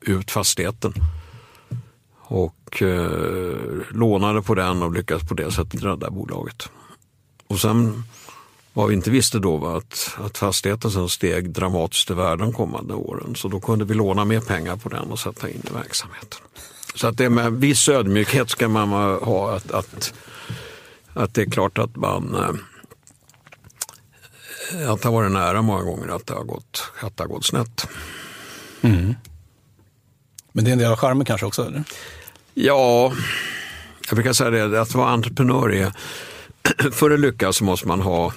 [0.00, 0.94] ut fastigheten
[2.18, 3.50] och eh,
[3.90, 6.68] lånade på den och lyckades på det sättet rädda bolaget.
[7.46, 8.04] Och sen
[8.74, 12.52] vad vi inte visste då var att, att fastigheten sen steg dramatiskt i värde de
[12.52, 13.34] kommande åren.
[13.34, 16.40] Så då kunde vi låna mer pengar på den och sätta in i verksamheten.
[16.94, 18.88] Så att det med viss ödmjukhet ska man
[19.22, 19.56] ha.
[19.56, 20.14] Att, att,
[21.12, 22.54] att det är klart att man eh,
[24.90, 27.44] att det har varit nära många gånger att det har gått, att det har gått
[27.44, 27.88] snett.
[28.80, 29.14] Mm.
[30.52, 31.66] Men det är en del av charmen kanske också?
[31.66, 31.84] Eller?
[32.54, 33.12] Ja,
[34.08, 35.92] jag brukar säga det, att vara entreprenör är
[36.92, 38.32] för att lyckas måste man ha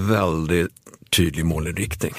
[0.00, 0.72] väldigt
[1.10, 2.14] tydlig målinriktning.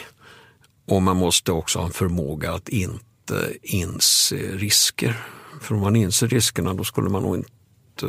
[0.88, 5.26] Och man måste också ha en förmåga att inte inse risker.
[5.62, 8.06] För om man inser riskerna då skulle man nog inte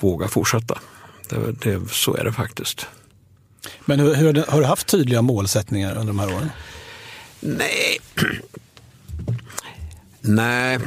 [0.00, 0.78] våga fortsätta.
[1.28, 2.86] Det, det, så är det faktiskt.
[3.84, 6.50] Men hur, hur, har du haft tydliga målsättningar under de här åren?
[7.40, 8.00] Nej.
[10.20, 10.78] Nej,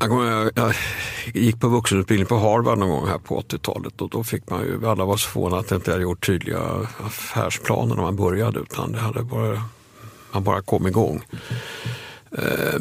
[0.00, 0.74] jag, jag
[1.34, 4.86] gick på vuxenutbildning på Harvard någon gång här på 80-talet och då fick man ju,
[4.86, 8.92] alla var så förvånade att det inte hade gjort tydliga affärsplaner när man började utan
[8.92, 9.62] det hade bara,
[10.32, 11.22] man bara kom igång.
[12.38, 12.80] Eh,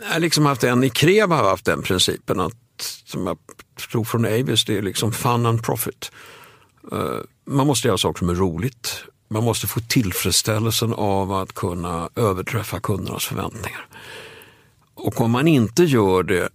[0.00, 2.54] jag har liksom haft en, i Krev har jag haft den principen att
[3.04, 3.38] som jag
[3.92, 6.12] tog från Avis, det är liksom fun and profit.
[6.92, 9.04] Eh, man måste göra saker som är roligt.
[9.28, 13.86] Man måste få tillfredsställelsen av att kunna överträffa kundernas förväntningar.
[15.04, 16.48] Och om man inte gör det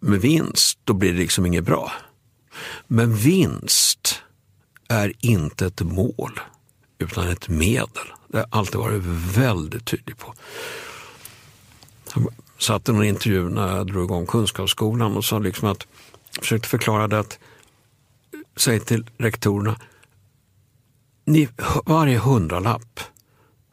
[0.00, 1.92] med vinst, då blir det liksom inget bra.
[2.86, 4.22] Men vinst
[4.88, 6.40] är inte ett mål,
[6.98, 8.06] utan ett medel.
[8.28, 9.02] Det har jag alltid varit
[9.36, 10.34] väldigt tydlig på.
[12.14, 12.26] Jag
[12.58, 15.86] satt i någon intervju när jag drog igång Kunskapsskolan och sa liksom att,
[16.40, 17.38] försökte förklara det att,
[18.56, 19.76] säg till rektorerna,
[21.24, 21.48] ni,
[21.86, 23.00] varje hundralapp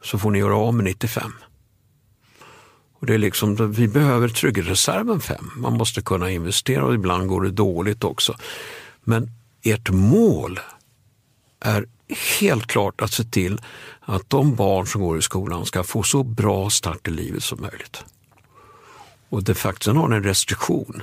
[0.02, 1.32] så får ni göra av med 95.
[3.00, 5.50] Och det är liksom, vi behöver trygghetsreserven 5.
[5.56, 8.36] Man måste kunna investera och ibland går det dåligt också.
[9.04, 9.30] Men
[9.62, 10.60] ert mål
[11.60, 11.86] är
[12.40, 13.60] helt klart att se till
[14.00, 17.60] att de barn som går i skolan ska få så bra start i livet som
[17.60, 18.04] möjligt.
[19.28, 21.02] Och de facto sen har ni en restriktion.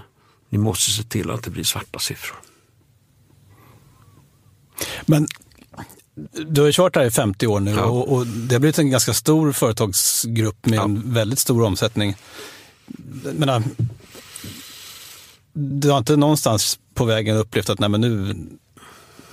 [0.49, 2.37] Ni måste se till att det blir svarta siffror.
[5.05, 5.27] Men
[6.47, 7.83] du har kört här i 50 år nu ja.
[7.83, 10.83] och, och, det har blivit en ganska stor företagsgrupp med ja.
[10.83, 12.15] en väldigt stor omsättning.
[13.33, 13.63] menar,
[15.53, 18.35] du har inte någonstans på vägen upplevt att nej, men nu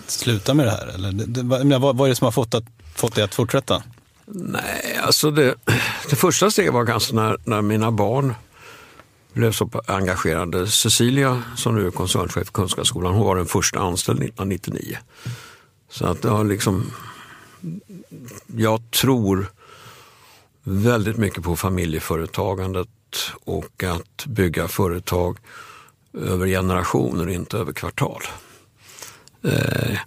[0.07, 0.87] sluta med det här?
[0.87, 1.43] Eller, det,
[1.79, 2.65] vad, vad är det som har fått, att,
[2.95, 3.83] fått dig att fortsätta?
[4.27, 5.55] Nej, alltså det,
[6.11, 8.35] det första steget var kanske när, när mina barn
[9.33, 10.67] blev så engagerade.
[10.67, 14.99] Cecilia, som nu är koncernchef för Kunskapsskolan, hon var den första anställd 1999.
[15.93, 16.91] Så att det har liksom,
[18.47, 19.47] jag tror
[20.63, 22.89] väldigt mycket på familjeföretagandet
[23.45, 25.39] och att bygga företag
[26.13, 28.23] över generationer, inte över kvartal.
[29.43, 29.99] Eh,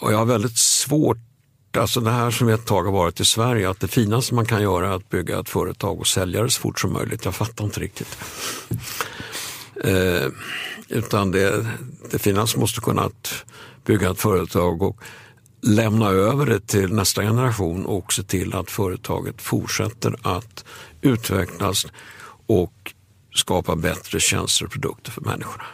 [0.00, 1.18] och jag har väldigt svårt,
[1.76, 4.62] alltså det här som ett tag har varit i Sverige, att det finaste man kan
[4.62, 7.24] göra är att bygga ett företag och sälja det så fort som möjligt.
[7.24, 8.18] Jag fattar inte riktigt.
[9.84, 10.28] Eh,
[10.88, 11.66] utan det,
[12.10, 13.44] det finaste måste kunna att
[13.84, 15.00] bygga ett företag och
[15.62, 20.64] lämna över det till nästa generation och se till att företaget fortsätter att
[21.00, 21.86] utvecklas
[22.46, 22.94] och
[23.34, 25.64] skapa bättre tjänster och produkter för människorna.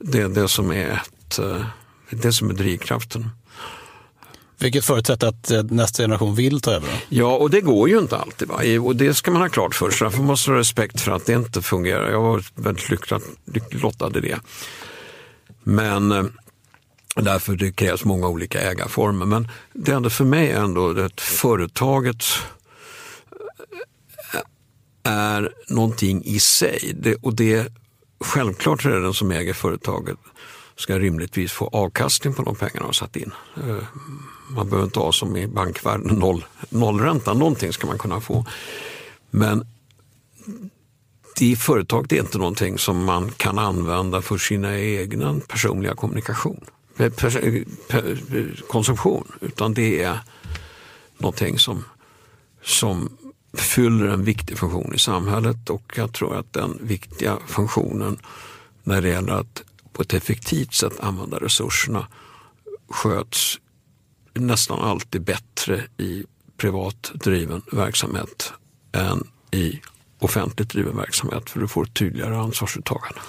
[0.00, 1.66] Det är det som är, ett, eh,
[2.10, 3.30] det som är drivkraften.
[4.58, 7.04] Vilket förutsätter att eh, nästa generation vill ta över?
[7.08, 8.48] Ja, och det går ju inte alltid.
[8.48, 8.60] Va?
[8.82, 10.04] Och det ska man ha klart för sig.
[10.04, 12.10] Därför måste man ha respekt för att det inte fungerar.
[12.10, 14.38] Jag var väldigt lyckligt lottad i det.
[15.68, 16.24] Men eh,
[17.16, 19.26] därför det krävs många olika ägarformer.
[19.26, 22.24] Men det är ändå för mig ändå att företaget
[24.34, 24.40] eh,
[25.12, 26.92] är någonting i sig.
[27.00, 27.72] Det, och det
[28.20, 30.18] självklart är det den som äger företaget
[30.76, 33.32] ska rimligtvis få avkastning på de pengarna har satt in.
[33.56, 33.84] Eh,
[34.50, 38.46] man behöver inte ha som i bankvärlden noll, nollränta, någonting ska man kunna få.
[39.30, 39.66] Men
[41.42, 46.64] i företag det är inte någonting som man kan använda för sina egna personliga kommunikation,
[46.96, 47.54] eh, eh,
[47.88, 50.18] eh, konsumtion, utan det är
[51.18, 51.84] någonting som,
[52.62, 53.16] som
[53.52, 55.70] fyller en viktig funktion i samhället.
[55.70, 58.18] Och jag tror att den viktiga funktionen
[58.82, 62.06] när det gäller att på ett effektivt sätt använda resurserna
[62.88, 63.58] sköts
[64.34, 66.24] nästan alltid bättre i
[66.56, 68.52] privat driven verksamhet
[68.92, 69.80] än i
[70.18, 73.20] offentligt driven verksamhet för du får ett tydligare ansvarsuttagande.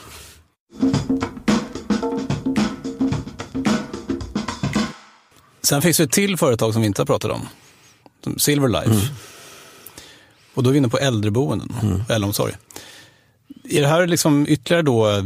[5.61, 7.47] Sen finns det ett till företag som vi inte har pratat om.
[8.37, 8.91] Silver Life.
[8.91, 9.15] Mm.
[10.53, 12.01] Och då är vi inne på äldreboenden, mm.
[12.09, 12.53] äldreomsorg.
[13.63, 15.23] Är det här liksom ytterligare då eh,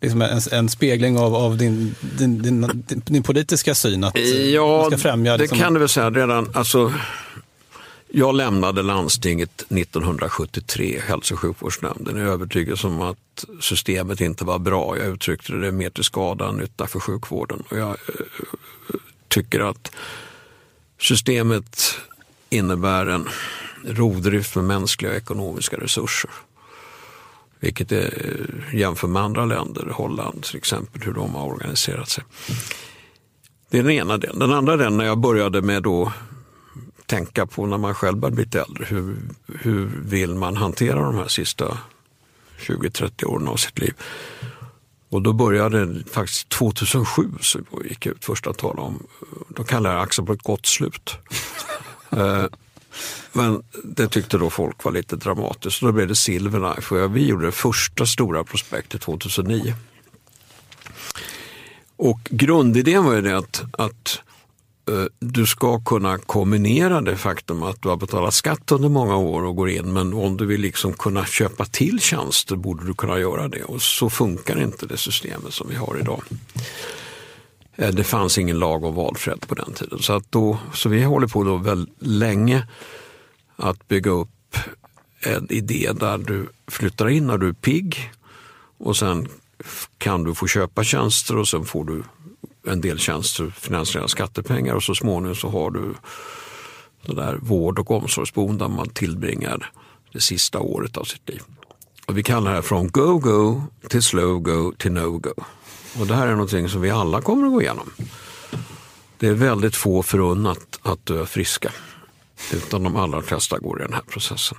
[0.00, 4.04] liksom en, en, spegling av, av din, din, din, din, politiska syn?
[4.04, 4.18] Att
[4.52, 5.58] ja, ska främja, liksom...
[5.58, 6.50] det kan du väl säga redan.
[6.54, 6.92] Alltså,
[8.16, 14.98] jag lämnade landstinget 1973, hälso och sjukvårdsnämnden, i övertygelse om att systemet inte var bra.
[14.98, 17.62] Jag uttryckte det mer till skada än nytta för sjukvården.
[17.68, 18.96] Och jag eh,
[19.28, 19.90] tycker att
[21.00, 21.98] systemet
[22.50, 23.28] innebär en
[23.84, 26.30] rovdrift med mänskliga och ekonomiska resurser.
[27.60, 32.24] Vilket är, eh, jämför med andra länder, Holland till exempel, hur de har organiserat sig.
[33.70, 34.38] Det är den ena delen.
[34.38, 36.12] Den andra delen när jag började med då
[37.06, 38.84] tänka på när man själv börjar bli äldre.
[38.84, 41.78] Hur, hur vill man hantera de här sista
[42.58, 43.94] 20-30 åren av sitt liv?
[45.08, 49.06] Och då började faktiskt 2007 så gick ut första talet om,
[49.48, 51.16] då kallade jag Axel på ett gott slut.
[52.10, 52.44] Eh,
[53.32, 55.80] men det tyckte då folk var lite dramatiskt.
[55.80, 59.74] Då blev det Silverlife och vi gjorde det första stora prospektet 2009.
[61.96, 64.20] Och grundidén var ju det att, att
[64.88, 69.44] Eh, du ska kunna kombinera det faktum att du har betalat skatt under många år
[69.44, 73.18] och går in, men om du vill liksom kunna köpa till tjänster borde du kunna
[73.18, 73.62] göra det.
[73.64, 76.22] Och så funkar inte det systemet som vi har idag.
[77.76, 79.98] Eh, det fanns ingen lag om valfrihet på den tiden.
[79.98, 82.68] Så, att då, så vi håller på då väldigt länge
[83.56, 84.56] att bygga upp
[85.20, 88.12] en idé där du flyttar in när du är pigg
[88.78, 89.28] och sen
[89.98, 92.02] kan du få köpa tjänster och sen får du
[92.66, 95.94] en del tjänster finansierade skattepengar och så småningom så har du
[97.06, 99.70] det där vård och omsorgsboende där man tillbringar
[100.12, 101.42] det sista året av sitt liv.
[102.06, 105.44] Och vi kallar det här från go-go till slow-go till no-go.
[105.98, 107.90] Och det här är någonting som vi alla kommer att gå igenom.
[109.18, 111.72] Det är väldigt få förunnat att dö friska.
[112.52, 114.58] Utan de allra flesta går i den här processen.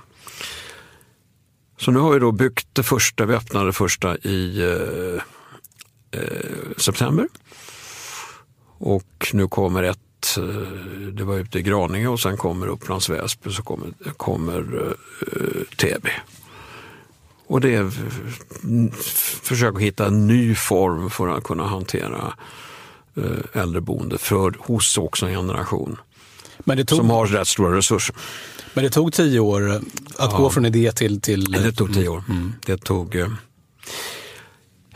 [1.78, 5.22] Så nu har vi då byggt det första, vi öppnade det första i eh,
[6.20, 7.28] eh, september.
[8.78, 10.44] Och nu kommer ett, eh,
[11.12, 16.10] det var ute i Graninge och sen kommer Upplands Väsby så kommer, kommer eh, Täby.
[17.46, 17.90] Och det är
[19.42, 22.34] försök att hitta en ny form för att kunna hantera
[23.16, 25.96] eh, äldreboende för, hos också en generation
[26.64, 28.16] tog, som har rätt stora resurser.
[28.74, 29.70] Men det tog tio år
[30.16, 30.38] att ja.
[30.38, 31.20] gå från idé till...
[31.20, 31.44] till...
[31.44, 32.22] Det tog tio år.
[32.28, 32.52] Mm.
[32.66, 33.16] Det tog...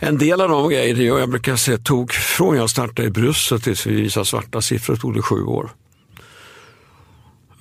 [0.00, 3.60] Eh, en del av de grejerna, jag brukar säga, tog från jag startade i Bryssel
[3.60, 5.70] tills vi visade svarta siffror tog det sju år.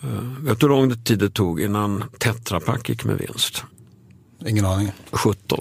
[0.03, 3.63] Uh, vet du hur lång tid det tog innan Tetra Pak gick med vinst?
[4.47, 4.91] Ingen aning.
[5.11, 5.59] 17.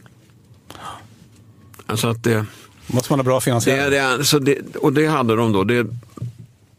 [1.87, 2.47] Alltså att det...
[2.87, 3.91] måste man ha bra finansiering.
[3.91, 5.65] Det, det, så det, och det hade de då.
[5.65, 5.87] Det,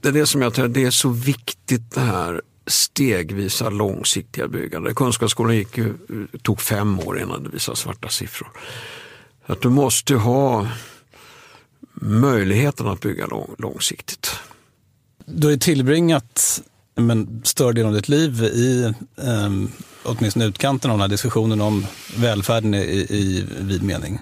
[0.02, 4.94] det är det som jag tror det är så viktigt det här stegvisa långsiktiga byggande.
[4.94, 5.80] Kunskapsskolan gick
[6.42, 8.52] tog fem år innan det visade svarta siffror.
[9.50, 10.68] Att du måste ha
[12.02, 14.32] möjligheten att bygga lång, långsiktigt.
[15.26, 16.62] Du har ju tillbringat
[16.96, 19.72] en större del av ditt liv i um,
[20.04, 21.86] åtminstone utkanten av den här diskussionen om
[22.18, 24.20] välfärden i, i vid mening.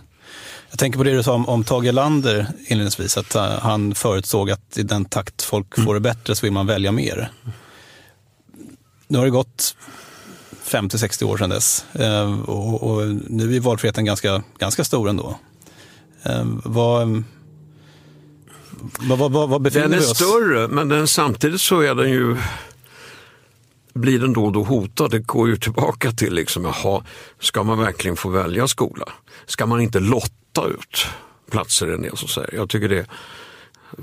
[0.69, 4.51] Jag tänker på det du sa om, om Tage Erlander inledningsvis, att uh, han förutsåg
[4.51, 5.85] att i den takt folk mm.
[5.85, 7.31] får det bättre så vill man välja mer.
[9.07, 9.75] Nu har det gått
[10.67, 15.39] 50-60 år sedan dess uh, och, och, nu är valfriheten ganska, ganska stor ändå.
[16.29, 17.23] Uh, vad,
[18.99, 20.17] vad, vad, vad befinner den är vi oss?
[20.17, 22.37] större, men den, samtidigt så är den ju
[23.97, 25.11] blir den då och då hotad.
[25.11, 27.03] Det går ju tillbaka till, liksom, jaha,
[27.39, 29.05] ska man verkligen få välja skola?
[29.45, 31.07] Ska man inte lotta ut
[31.51, 31.87] platser?
[31.87, 32.55] En del som säger.
[32.55, 33.05] Jag tycker det,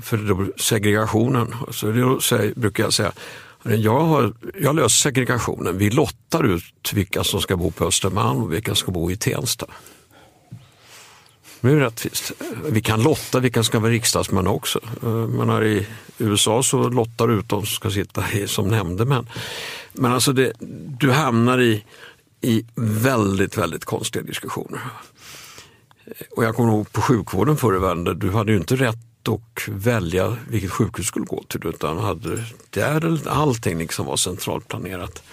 [0.01, 3.11] för då, segregationen, så det brukar jag säga,
[3.73, 5.77] jag har, jag löser segregationen.
[5.77, 9.17] Vi lottar ut vilka som ska bo på Östermalm och vilka som ska bo i
[9.17, 9.65] Tensta.
[11.61, 12.31] Det är rättvist.
[12.65, 14.79] Vi kan lotta vilka som ska vara riksdagsmän också.
[15.03, 19.29] Eh, Men här I USA så lottar du ut de som ska sitta som nämndemän.
[19.93, 20.53] Men alltså det,
[20.99, 21.83] du hamnar i,
[22.41, 24.79] i väldigt, väldigt konstiga diskussioner.
[26.05, 29.14] Eh, och jag kommer ihåg på sjukvården förr i världen, du hade ju inte rätt
[29.27, 35.23] och välja vilket sjukhus skulle gå till utan hade, där allting liksom var centralt planerat.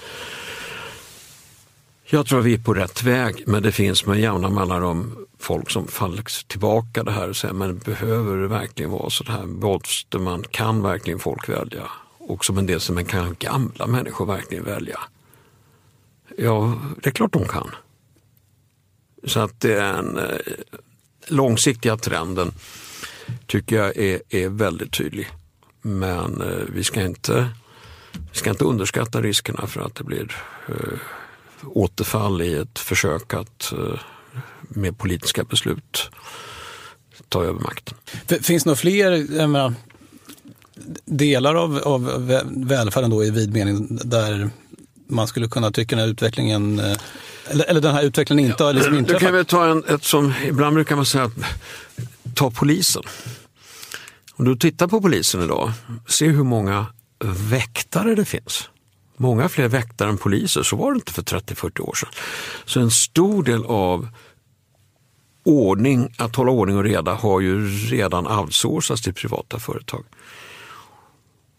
[2.05, 5.71] Jag tror att vi är på rätt väg men det finns med jämna mellanrum folk
[5.71, 9.47] som faller tillbaka det här och säger men behöver det verkligen vara så här?
[9.47, 11.91] Måste man, kan verkligen folk välja?
[12.19, 15.01] Och som en del som kan gamla människor verkligen välja?
[16.39, 17.71] Ja, det är klart de kan.
[19.25, 20.37] Så att det är en eh,
[21.27, 22.53] långsiktiga trenden
[23.47, 25.29] tycker jag är, är väldigt tydlig.
[25.83, 27.49] Men eh, vi ska inte
[28.33, 30.37] vi ska inte underskatta riskerna för att det blir
[30.69, 30.99] eh,
[31.65, 34.01] återfall i ett försök att eh,
[34.69, 36.11] med politiska beslut
[37.29, 37.95] ta över makten.
[38.43, 39.75] Finns det några fler menar,
[41.05, 44.51] delar av, av välfärden då i vid mening där
[45.07, 46.97] man skulle kunna tycka den här utvecklingen eh,
[47.49, 49.21] eller, eller den här utvecklingen inte har liksom inträffat?
[49.21, 51.33] Du kan väl ta en, ett som, ibland brukar man säga att
[52.35, 53.03] ta polisen.
[54.37, 55.73] Om du tittar på polisen idag,
[56.09, 56.87] se hur många
[57.51, 58.69] väktare det finns
[59.23, 60.63] många fler väktare än poliser.
[60.63, 62.09] Så var det inte för 30-40 år sedan.
[62.65, 64.09] Så en stor del av
[65.45, 70.05] ordning, att hålla ordning och reda har ju redan outsourcats till privata företag.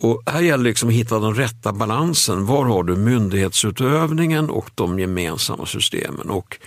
[0.02, 2.46] Och här gäller det liksom att hitta den rätta balansen.
[2.46, 6.30] Var har du myndighetsutövningen och de gemensamma systemen?
[6.30, 6.58] Och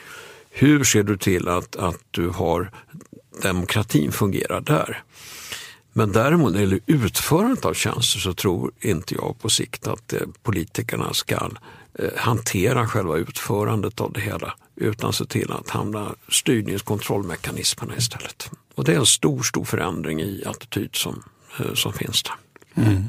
[0.51, 2.71] hur ser du till att, att du har
[3.43, 5.03] demokratin fungerar där?
[5.93, 10.13] Men däremot när det gäller utförandet av tjänster så tror inte jag på sikt att
[10.13, 11.51] eh, politikerna ska
[11.99, 18.51] eh, hantera själva utförandet av det hela utan se till att hamna styrningskontrollmekanismerna istället.
[18.75, 21.23] Och det är en stor, stor förändring i attityd som,
[21.61, 22.35] eh, som finns där.
[22.85, 23.05] Mm.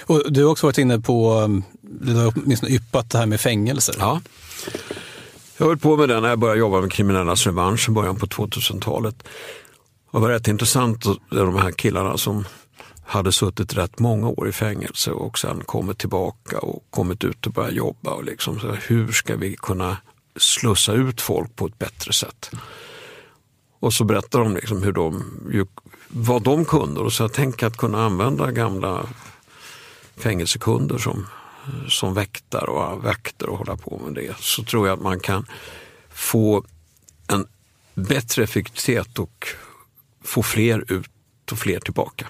[0.00, 1.48] Och du har också varit inne på,
[1.80, 3.94] du har åtminstone yppat det här med fängelser.
[3.98, 4.20] Ja.
[5.56, 8.26] Jag höll på med det när jag började jobba med kriminellas revansch i början på
[8.26, 9.24] 2000-talet.
[10.16, 12.44] Det var rätt intressant, de här killarna som
[13.04, 17.52] hade suttit rätt många år i fängelse och sen kommit tillbaka och kommit ut och
[17.52, 18.10] börjat jobba.
[18.10, 19.96] Och liksom, så hur ska vi kunna
[20.36, 22.50] slussa ut folk på ett bättre sätt?
[23.80, 25.24] Och så berättar de liksom hur de,
[26.08, 29.06] vad de kunde och så jag tänker att kunna använda gamla
[30.16, 31.26] fängelsekunder som,
[31.88, 35.46] som väktare och vakter och hålla på med det så tror jag att man kan
[36.10, 36.64] få
[37.26, 37.46] en
[37.94, 39.48] bättre effektivitet och
[40.26, 41.10] få fler ut
[41.52, 42.26] och fler tillbaka.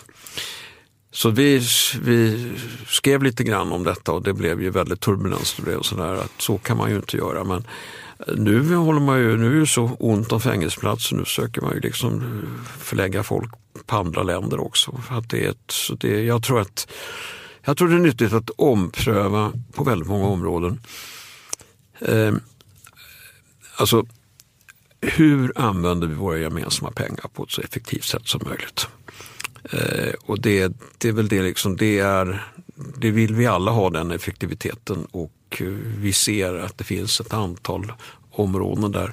[1.11, 1.63] Så vi,
[2.03, 2.49] vi
[2.87, 5.59] skrev lite grann om detta och det blev ju väldigt turbulens.
[5.79, 7.45] Och sådär, att så kan man ju inte göra.
[7.45, 7.67] Men
[8.27, 11.75] eh, nu håller man ju, nu är det så ont om fängelseplatser, nu försöker man
[11.75, 12.43] ju liksom
[12.79, 13.51] förlägga folk
[13.87, 15.01] på andra länder också.
[15.09, 16.93] Att det är ett, så det, jag, tror att,
[17.65, 20.81] jag tror det är nyttigt att ompröva på väldigt många områden.
[22.01, 22.35] Eh,
[23.77, 24.07] alltså,
[25.01, 28.89] hur använder vi våra gemensamma pengar på ett så effektivt sätt som möjligt?
[29.73, 32.45] Eh, och det, det är väl det liksom, det är,
[32.97, 35.67] det vill vi alla ha den effektiviteten och eh,
[35.99, 37.93] vi ser att det finns ett antal
[38.31, 39.11] områden där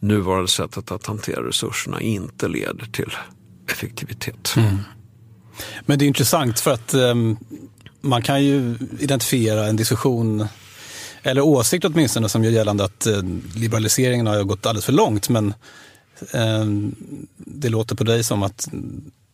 [0.00, 3.10] nuvarande sättet att hantera resurserna inte leder till
[3.70, 4.54] effektivitet.
[4.56, 4.78] Mm.
[5.80, 7.36] Men det är intressant för att um,
[8.00, 10.46] man kan ju identifiera en diskussion
[11.24, 13.22] eller åsikt åtminstone som gör gällande att uh,
[13.54, 15.28] liberaliseringen har gått alldeles för långt.
[15.28, 15.54] Men
[16.34, 16.90] uh,
[17.36, 18.68] det låter på dig som att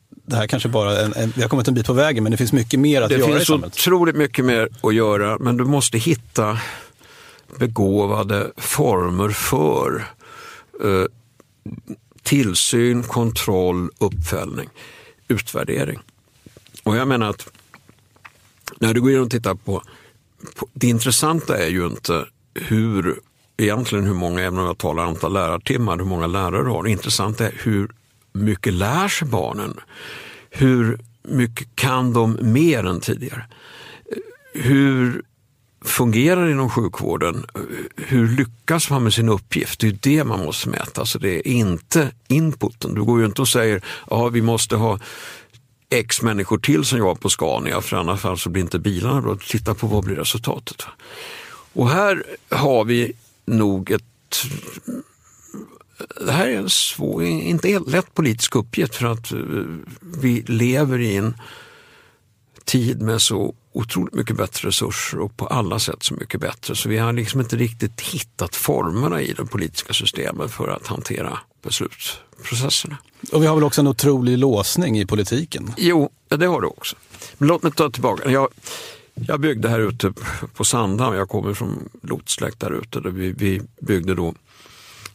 [0.08, 2.36] det här kanske bara en, en, vi har kommit en bit på vägen men det
[2.36, 3.72] finns mycket mer att det göra i samhället.
[3.72, 6.58] Det finns otroligt mycket mer att göra men du måste hitta
[7.58, 10.06] begåvade former för
[10.84, 11.04] eh,
[12.22, 14.68] tillsyn, kontroll, uppföljning,
[15.28, 15.98] utvärdering.
[16.82, 17.48] Och jag menar att
[18.78, 19.82] när du går in och tittar på
[20.72, 23.20] det intressanta är ju inte hur
[23.56, 26.82] egentligen hur många, även om jag talar antal lärartimmar, hur många lärare du har.
[26.82, 27.90] Det intressanta är hur
[28.32, 29.80] mycket lär sig barnen?
[30.50, 33.46] Hur mycket kan de mer än tidigare?
[34.54, 35.22] Hur
[35.84, 37.46] fungerar det inom sjukvården?
[37.96, 39.80] Hur lyckas man med sin uppgift?
[39.80, 41.06] Det är det man måste mäta.
[41.06, 42.94] Så det är inte inputen.
[42.94, 44.98] Du går ju inte och säger ja, vi måste ha
[45.90, 49.36] X människor till som jobbar på Scania för annars fall så blir inte bilarna bra.
[49.36, 50.82] Titta på vad blir resultatet.
[51.72, 53.12] Och här har vi
[53.44, 54.04] nog ett
[56.26, 59.38] det här är en svår, inte helt lätt politisk uppgift för att eh,
[60.00, 61.34] vi lever i en
[62.64, 66.74] tid med så otroligt mycket bättre resurser och på alla sätt så mycket bättre.
[66.74, 71.38] Så vi har liksom inte riktigt hittat formerna i det politiska systemet för att hantera
[71.62, 72.98] beslutsprocesserna.
[73.32, 75.72] Och vi har väl också en otrolig låsning i politiken?
[75.76, 76.96] Jo, det har du också.
[77.38, 78.30] Men låt mig ta tillbaka.
[78.30, 78.48] Jag,
[79.14, 80.12] jag byggde här ute
[80.54, 83.00] på Sandhamn, jag kommer från lotsläkt där ute.
[83.00, 84.34] Där vi, vi byggde då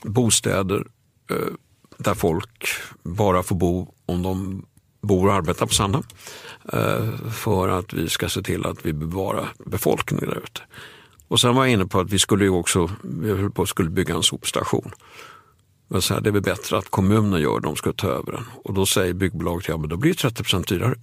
[0.02, 0.88] bostäder
[1.30, 1.54] eh,
[1.98, 2.68] där folk
[3.04, 4.66] bara får bo om de
[5.02, 6.06] bor och arbetar på Sandhamn.
[6.74, 10.62] Eh, för att vi ska se till att vi bevarar befolkningen där ute.
[11.28, 14.92] Och sen var jag inne på att vi skulle också vi skulle bygga en sopstation.
[15.88, 18.32] Men så här, det är väl bättre att kommunen gör det, de ska ta över
[18.32, 18.46] den.
[18.64, 20.96] Och då säger byggbolaget, ja men då blir det 30% dyrare.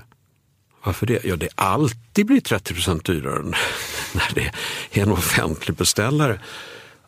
[0.84, 1.24] Varför det?
[1.24, 3.42] Ja, det alltid blir 30% dyrare
[4.12, 4.52] när det
[4.90, 6.40] är en offentlig beställare.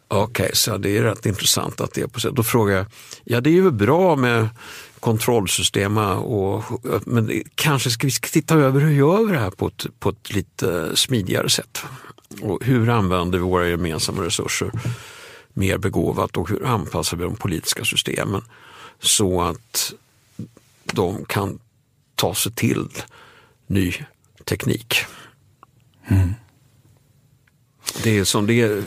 [0.09, 2.87] Okej, okay, så det är rätt intressant att det är på så Då frågar jag,
[3.25, 4.49] ja det är ju bra med
[5.01, 6.64] kontrollsystem och,
[7.05, 10.35] men kanske ska vi titta över hur gör vi det här på ett, på ett
[10.35, 11.83] lite smidigare sätt?
[12.41, 14.70] Och hur använder vi våra gemensamma resurser
[15.55, 18.43] mer begåvat och hur anpassar vi de politiska systemen
[18.99, 19.95] så att
[20.85, 21.59] de kan
[22.15, 22.89] ta sig till
[23.67, 23.95] ny
[24.45, 24.97] teknik.
[26.07, 26.35] Mm.
[28.03, 28.83] Det är som det är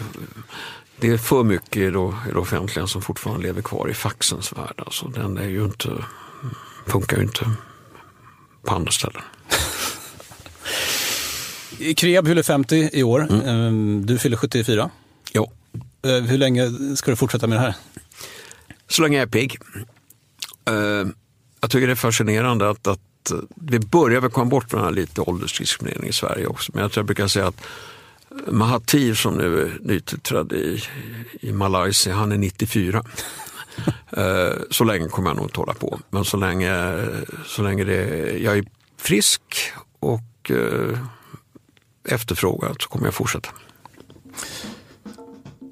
[0.99, 4.73] det är för mycket i det, offentliga som fortfarande lever kvar i faxens värld.
[4.77, 5.89] Alltså, den är ju inte,
[6.87, 7.51] funkar ju inte
[8.63, 9.21] på andra ställen.
[11.95, 13.27] Kreab fyller 50 i år.
[13.29, 13.47] Mm.
[13.47, 14.89] Ehm, du fyller 74.
[16.07, 17.75] Ehm, hur länge ska du fortsätta med det här?
[18.87, 19.57] Så länge jag är pigg.
[20.65, 21.13] Ehm,
[21.61, 22.99] jag tycker det är fascinerande att, att
[23.55, 26.71] vi börjar väl komma bort från den här lite åldersdiskriminering i Sverige också.
[26.73, 27.61] Men jag tror jag brukar säga att
[28.47, 30.83] Mahathir som nu är nytillträdd i,
[31.41, 33.03] i Malaysia, han är 94.
[34.11, 35.99] Eh, så länge kommer jag nog inte hålla på.
[36.09, 37.05] Men så länge,
[37.45, 38.65] så länge det, jag är
[38.97, 39.41] frisk
[39.99, 40.99] och eh,
[42.07, 43.49] efterfrågad så kommer jag fortsätta.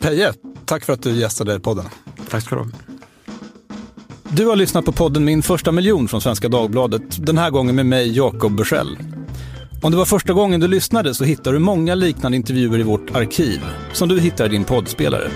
[0.05, 0.33] Peje,
[0.65, 1.85] tack för att du gästade podden.
[2.29, 2.69] Tack ska du ha.
[4.29, 7.25] Du har lyssnat på podden Min första miljon från Svenska Dagbladet.
[7.25, 8.97] Den här gången med mig, Jakob Bursell.
[9.81, 13.15] Om det var första gången du lyssnade så hittar du många liknande intervjuer i vårt
[13.15, 13.61] arkiv
[13.93, 15.29] som du hittar i din poddspelare.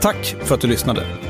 [0.00, 1.29] Tack för att du lyssnade!